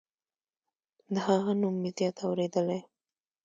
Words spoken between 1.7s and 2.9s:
مې زیات اوریدلی